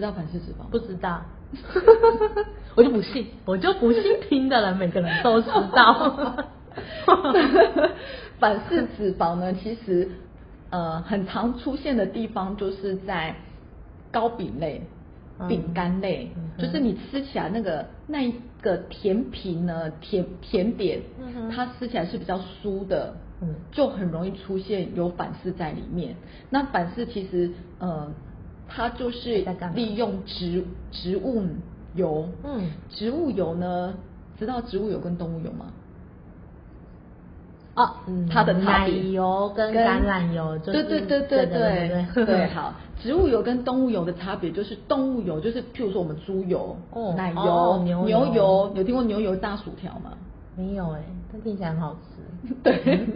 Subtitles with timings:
[0.00, 0.64] 知道反式脂肪？
[0.70, 1.20] 不知道，
[2.74, 6.36] 我就不信，我就不信听的人每个人都知道。
[8.40, 10.08] 反式脂肪呢，其实
[10.70, 13.34] 呃很常出现的地方就是在
[14.10, 14.82] 糕饼类、
[15.38, 26.16] 嗯饼干类，嗯就是你吃起来那个那一个甜品呢，甜甜点，嗯它吃起来是比较酥的，嗯就很容易出现有反式在里面。
[26.48, 28.10] 那反式其实呃，
[28.72, 31.44] 它就是利用植植物
[31.94, 33.94] 油，嗯，植物油呢？
[34.38, 35.66] 知道植物油跟动物油吗？
[37.74, 42.72] 哦，嗯，它的奶油跟橄榄油，对对对对对对 对，好。
[43.02, 46.76] 植物油跟动物油的差别就是动物油，就是譬如说我们猪油、
[47.16, 50.12] 奶油、牛油，有听过牛油炸薯条吗？
[50.56, 51.02] 没有哎，
[51.42, 52.54] 听起来很好吃。
[52.62, 53.06] 对，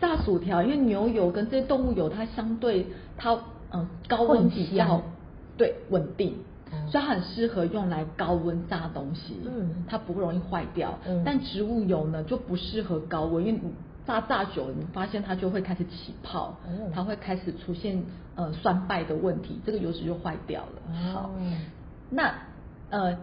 [0.00, 3.36] 炸薯条，因为牛油跟这些动物油，它相对它。
[3.74, 5.02] 嗯高温比较
[5.58, 6.36] 对稳定，
[6.72, 6.88] 嗯。
[6.88, 9.84] 所以它很适合用来高温炸东西，嗯。
[9.86, 10.98] 它不会容易坏掉。
[11.06, 11.22] 嗯。
[11.24, 13.72] 但植物油呢就不适合高温，因为你
[14.06, 18.02] 炸炸久了，你发现它就会开始起泡，嗯它会开始出现
[18.34, 20.94] 呃酸败的问题，这个油脂就坏掉了。
[21.12, 21.30] 好哦，
[22.10, 22.34] 那
[22.90, 23.16] 呃，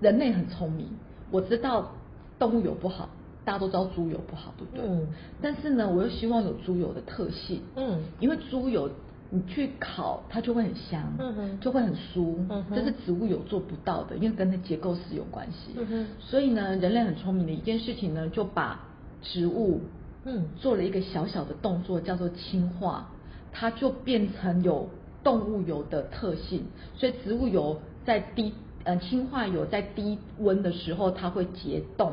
[0.00, 0.88] 人类很聪明，
[1.30, 1.90] 我知道
[2.38, 3.08] 动物油不好，
[3.46, 4.84] 大家都知道猪油不好，对不对？
[4.86, 5.08] 嗯。
[5.40, 8.00] 但是呢，我又希望有猪油的特性，嗯。
[8.20, 8.90] 因为猪油
[9.34, 12.36] 你去烤它就会很香，嗯哼就会很酥，
[12.72, 15.72] 这是植物油做不到的，因为跟它结构是有关系。
[15.76, 18.80] 嗯哼所以呢，人类很聪明的一件事情呢，就把
[19.22, 19.80] 植物
[20.24, 23.10] 嗯做了一个小小的动作，叫做氢化，
[23.50, 24.88] 它就变成有
[25.24, 26.66] 动物油的特性。
[26.94, 28.54] 所以植物油在低
[28.84, 32.12] 呃氢化油在低温的时候，它会结冻，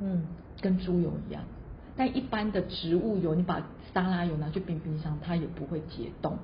[0.00, 0.22] 嗯
[0.62, 1.42] 跟猪油一样。
[1.96, 3.62] 但一般的植物油，你把
[3.92, 6.36] 沙拉油拿去冰冰箱，它也不会结冻，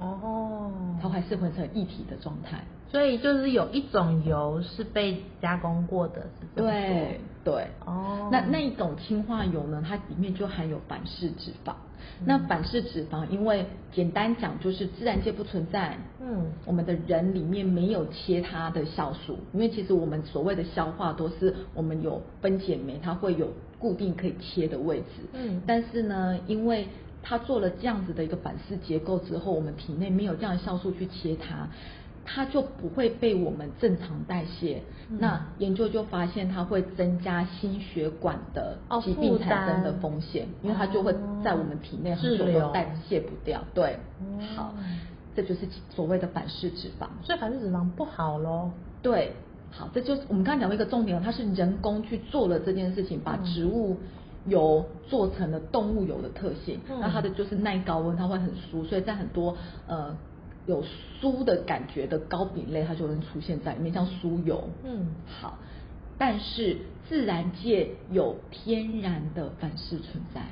[0.00, 2.62] 哦，它还是混成一体的状态。
[2.90, 8.30] 所以就是有一种油是被加工过的，是这对对，哦。
[8.32, 11.72] 那那一种氢化油呢，它里面就含有反式脂肪。
[12.20, 12.24] 嗯。
[12.24, 16.46] 那反式脂肪，因为简单讲就是自然界不存在，嗯。
[16.64, 23.48] 我们的人里面没有切它的酵素，因为其实我们所谓的消化都是我们有分解酶，它会有
[23.78, 25.04] 固定可以切的位置。
[25.34, 25.60] 嗯。
[25.66, 26.88] 但是呢，因为
[27.28, 31.68] 它做了这样子的一个反式结构之后，我们体内没有这样的酵素去切它，
[32.24, 34.80] 它就不会被我们正常代谢。
[35.10, 43.62] 嗯那研究就发现它会增加心血管的哦疾病负产生的担风险，因为它就会在我们体内很久都代谢不掉。
[43.74, 44.74] 对，哦好，
[45.36, 47.08] 这就是所谓的反式脂肪。
[47.22, 48.70] 所以反式脂肪不好喽。
[49.02, 49.32] 对，
[49.70, 53.98] 好，这就是我们刚才讲到一个重点，它是人工去做了这件事情，把嗯植物
[54.48, 56.80] 油做成了动物油的特性。
[56.90, 60.16] 嗯那它的就是耐高温，它会很酥，所以在很多呃
[60.66, 60.82] 有
[61.20, 64.68] 酥的感觉的糕饼类，它就能出现在里面，像酥油。
[64.84, 65.58] 嗯好，
[66.18, 70.42] 但是自然界有天然的反式存在。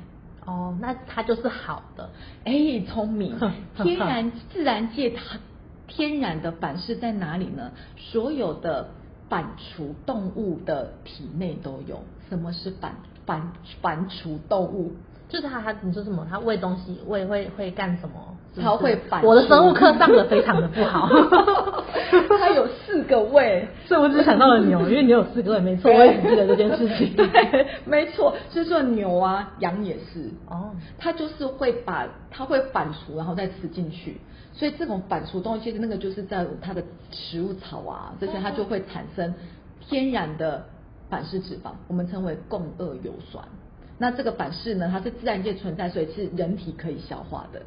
[0.45, 2.09] 哦，那它就是好的。
[2.45, 3.37] 哎，聪明！
[3.75, 5.39] 天然自然界它
[5.87, 7.71] 天然的反式在哪里呢？
[7.97, 8.89] 所有的
[9.29, 12.01] 反刍动物的体内都有。
[12.29, 12.93] 什么是反
[13.25, 13.51] 反
[13.81, 14.93] 反刍动物？
[15.29, 16.25] 就是它，它你说什么？
[16.29, 18.15] 它喂东西，喂会会干什么？
[18.61, 21.07] 它会反我的生物课上的非常的不好。
[22.39, 23.67] 它有四个胃。
[23.85, 27.13] 所以我只想到了牛， 因为牛有四个胃，没错，我也只记得这件事情。
[27.17, 30.29] 对，没错，所以说牛啊、羊也是。
[30.49, 34.17] 哦，它就是会把它会反刍，然后再吃进去。
[34.53, 39.33] 所以这种反刍东西，其实那个就是在它的食物草啊这些，它就会产生
[39.79, 40.65] 天然的
[41.09, 43.43] 反式脂肪，我们称为共轭油酸。
[43.99, 47.61] 那这个反式呢，它是自然界存在，所以是人体可以消化的，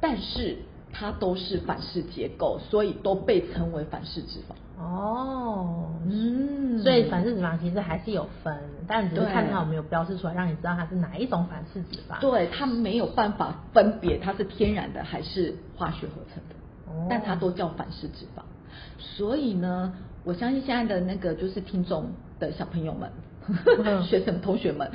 [0.00, 0.56] 但是
[0.92, 4.54] 它都是反式结构，所以都被称为反式脂肪。
[4.80, 8.56] 哦，嗯所以反式脂肪其实还是有分，
[8.86, 12.20] 但只是看它有没有标示出来，让你知道它是哪一种反式脂肪。
[12.20, 16.54] 对，它没有办法分别它是天然的还是化学合成的，
[16.86, 18.42] 哦但它都叫反式脂肪。
[18.98, 19.92] 所以呢，
[20.22, 23.10] 我相信现在的那个就是听众的小朋友们、
[23.84, 24.92] 嗯 学生同学们，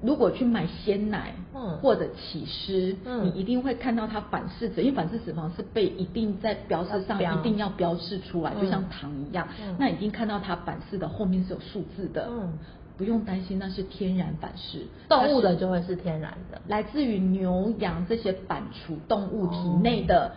[0.00, 1.78] 如果去买鲜奶，嗯。
[1.78, 3.26] 或者起司，嗯。
[3.26, 8.62] 你一定会看到它反式脂，因为反式脂肪是被一定在标示上一定要标示出来，嗯。
[8.62, 9.76] 就像糖一样，嗯。
[9.78, 12.58] 那已经看到它反式的后面是有数字的，嗯。
[12.96, 16.60] 不用担心，那是天然反式，动物的就会是天然的。
[16.66, 20.32] 来自于牛羊这些反刍动物体内的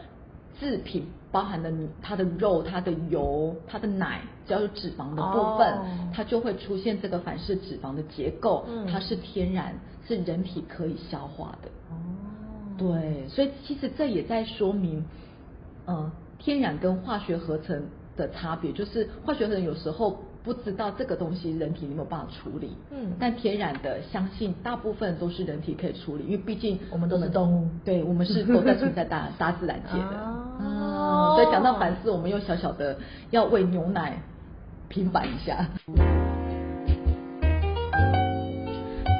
[0.60, 5.86] 制品，包含了它的肉、它的油、它的奶，只要有脂肪的部分，哦。
[6.14, 8.86] 它就会出现这个反式脂肪的结构，嗯。
[8.86, 9.74] 它是天然，
[10.08, 11.70] 是人体可以消化的。
[11.90, 11.96] 哦，
[12.78, 15.06] 对，所以其实这也在说明，
[15.86, 17.82] 呃，天然跟化学合成
[18.18, 23.14] 的差别，就是化学合成有时候不知道这个东西人体有没有办法处理，嗯。
[23.20, 27.70] 但天然的相信大部分都是人体可以处理，因为毕竟我们都是动物。
[27.86, 30.41] 对我们是都在存在大大自然界的。
[30.62, 32.98] 哦嗯，所以讲到反思，我们又小小的
[33.32, 34.22] 要为牛奶
[34.88, 35.68] 平反一下。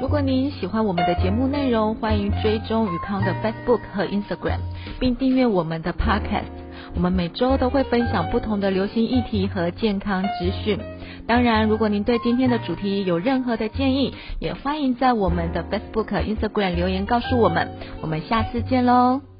[0.00, 4.58] 如果您喜欢我们的节目内容，欢迎追踪宇康的 Facebook 和 Instagram，
[5.00, 6.50] 并订阅我们的 Podcast。
[6.94, 10.78] 我们每周都会分享不同的流行议题和健康资讯。
[11.26, 17.70] 当然，如果您对今天的主题有任何的建议，也欢迎在我们的 Facebook、Instagram 留言告诉我们。
[18.02, 19.31] 我们下次见喽！